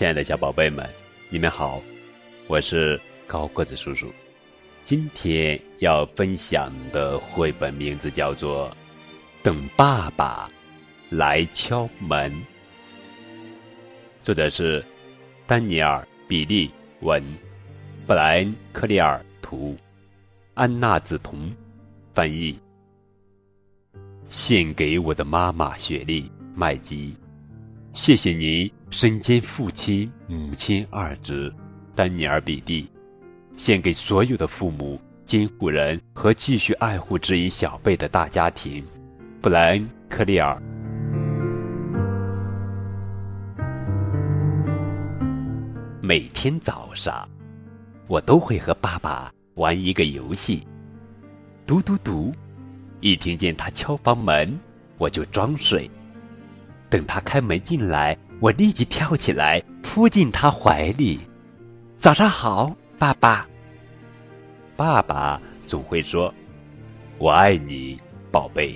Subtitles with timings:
[0.00, 0.88] 亲爱的小宝贝们，
[1.28, 1.78] 你们好，
[2.46, 4.10] 我是高个子叔叔。
[4.82, 8.70] 今天要分享的绘本名字叫做
[9.42, 10.50] 《等爸爸
[11.10, 12.32] 来敲门》，
[14.24, 14.82] 作者是
[15.46, 16.70] 丹尼尔·比利
[17.00, 17.22] 文，
[18.06, 19.76] 布莱恩·克利尔图，
[20.54, 21.54] 安娜子彤
[22.14, 22.58] 翻译。
[24.30, 27.14] 献给我的妈妈雪莉麦基，
[27.92, 28.70] 谢谢您。
[28.90, 31.52] 身兼父亲、母亲二职，
[31.94, 32.90] 丹尼尔·比蒂，
[33.56, 38.84] 献给所有的父母、监护人和继续爱护、指引小贝的大家庭。
[39.40, 40.60] 布莱恩·克利尔。
[46.00, 47.28] 每天早上，
[48.08, 50.66] 我都会和爸爸玩一个游戏。
[51.64, 52.32] 嘟嘟嘟，
[53.00, 54.58] 一听见他敲房门，
[54.98, 55.88] 我就装睡。
[56.90, 58.18] 等他开门进来。
[58.40, 61.20] 我立即跳起来，扑进他怀里。
[61.98, 63.46] 早上好，爸爸。
[64.76, 66.32] 爸爸总会说
[67.18, 68.00] ：“我爱你，
[68.32, 68.74] 宝贝。”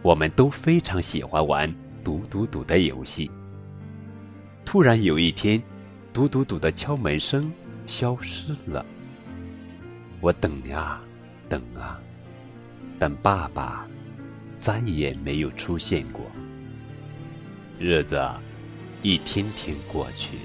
[0.00, 1.70] 我们都非常喜欢玩
[2.02, 3.30] “赌赌赌”的游戏。
[4.64, 5.62] 突然有一天
[6.10, 7.52] ，“赌赌赌”的敲门声
[7.84, 8.84] 消失了。
[10.22, 10.98] 我等呀，
[11.50, 12.00] 等啊，
[12.98, 13.86] 但爸爸
[14.58, 16.24] 再也没有出现过。
[17.78, 18.20] 日子。
[19.02, 20.38] 一天天过去，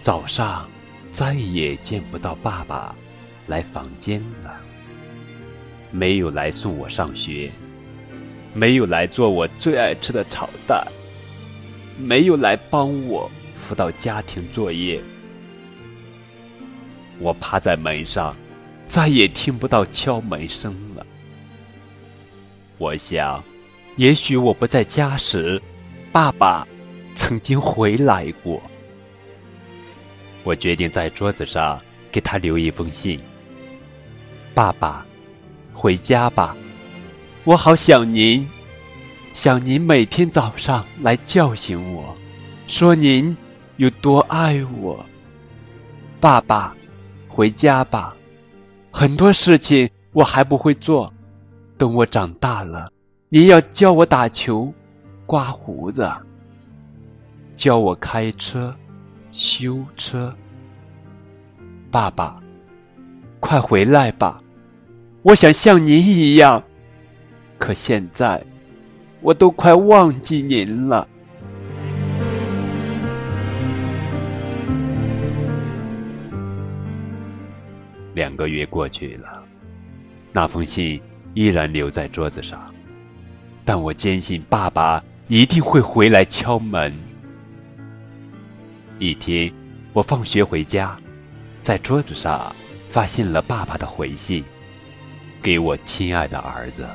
[0.00, 0.70] 早上
[1.10, 2.94] 再也见不到爸爸
[3.48, 4.60] 来房间了。
[5.90, 7.50] 没有来送我上学，
[8.54, 10.86] 没有来做我最爱吃的炒蛋，
[11.98, 15.02] 没有来帮我辅导家庭作业。
[17.18, 18.36] 我趴在门上，
[18.86, 21.04] 再也听不到敲门声了。
[22.76, 23.42] 我想，
[23.96, 25.60] 也许我不在家时，
[26.18, 26.66] 爸爸。
[27.14, 28.60] 曾经回来过，
[30.42, 31.80] 我决定在桌子上
[32.10, 33.20] 给他留一封信。
[34.52, 35.06] 爸爸，
[35.72, 36.56] 回家吧，
[37.44, 38.44] 我好想您，
[39.32, 42.16] 想您每天早上来叫醒我，
[42.66, 43.36] 说您
[43.76, 45.06] 有多爱我。
[46.18, 46.74] 爸爸，
[47.28, 48.16] 回家吧，
[48.90, 51.12] 很多事情我还不会做，
[51.76, 52.90] 等我长大了，
[53.28, 54.72] 您要教我打球、
[55.28, 56.10] 刮胡子。
[57.54, 58.74] 教我开车、
[59.30, 60.34] 修车，
[61.90, 62.42] 爸爸，
[63.38, 64.42] 快回来吧！
[65.20, 66.62] 我想像您一样，
[67.58, 68.42] 可现在
[69.20, 71.06] 我都快忘记您了。
[78.14, 79.44] 两个月过去了，
[80.32, 80.98] 那封信
[81.34, 82.72] 依然留在桌子上，
[83.62, 86.90] 但我坚信爸爸一定会回来敲门。
[88.98, 89.52] 一天，
[89.92, 90.98] 我放学回家，
[91.60, 92.54] 在桌子上
[92.88, 94.42] 发现了爸爸的回信，
[95.42, 96.88] 给我亲爱的儿子。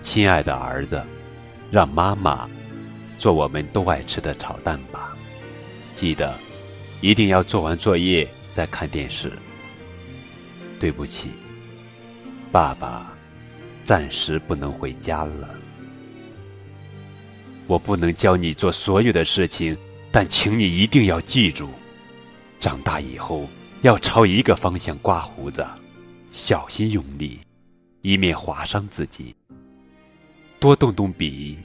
[0.00, 1.00] 亲爱的儿子，
[1.70, 2.50] 让妈妈
[3.16, 5.16] 做我们都爱吃的炒蛋吧。
[5.94, 6.36] 记得，
[7.00, 9.30] 一定要做完作业再看电视。
[10.80, 11.30] 对不起，
[12.50, 13.12] 爸爸，
[13.84, 15.48] 暂时不能回家了。
[17.66, 19.76] 我不能教你做所有的事情，
[20.10, 21.70] 但请你一定要记住：
[22.60, 23.48] 长大以后
[23.82, 25.66] 要朝一个方向刮胡子，
[26.32, 27.40] 小心用力，
[28.02, 29.34] 以免划伤自己。
[30.58, 31.56] 多动动笔，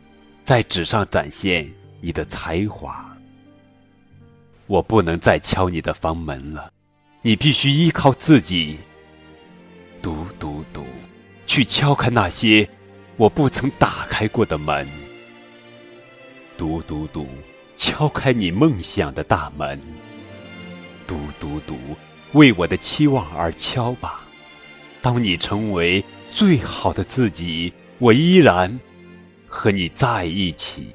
[0.44, 1.70] 在纸上展现
[2.00, 3.06] 你的才华。
[4.68, 6.72] 我不能再敲你的房门了，
[7.22, 8.78] 你必须依靠自己。
[10.02, 10.86] 读读读，
[11.46, 12.68] 去敲开那些
[13.18, 14.88] 我不曾打开过的门。
[16.58, 17.28] 嘟嘟嘟，
[17.76, 19.80] 敲开你梦想的大门。
[21.06, 21.78] 嘟嘟嘟，
[22.34, 24.22] 为我的期望而敲吧。
[25.00, 28.78] 当你成为最好的自己，我依然
[29.48, 30.88] 和你在一起。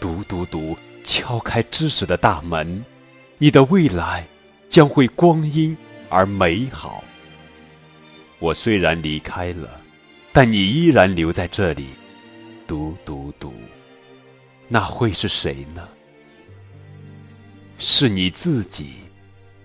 [0.00, 2.82] 嘟嘟嘟，敲开知识的大门，
[3.36, 4.26] 你的未来
[4.66, 5.76] 将会光阴
[6.08, 7.04] 而美好。
[8.38, 9.80] 我虽然离开了，
[10.32, 11.88] 但你依然留在这里。
[12.66, 13.52] 嘟嘟嘟。
[14.68, 15.88] 那会是谁呢？
[17.78, 18.94] 是你自己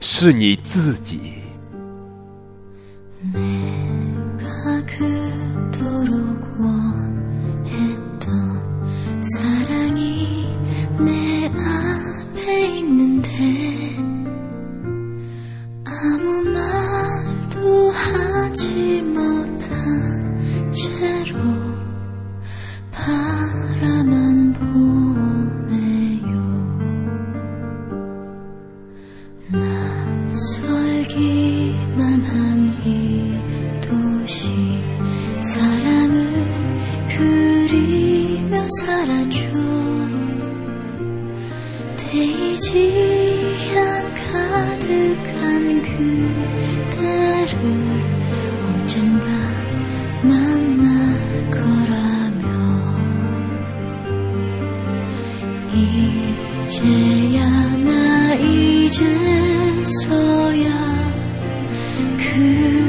[0.02, 1.36] 是你自己。
[38.80, 39.50] 살아줘
[41.98, 43.76] 데이지향
[44.32, 47.52] 가득한 그대를
[48.66, 49.26] 언젠가
[50.24, 50.88] 만날
[51.52, 52.46] 거라며
[55.74, 57.40] 이제야
[57.78, 57.90] 나
[58.36, 59.52] 이제서야
[62.18, 62.81] 그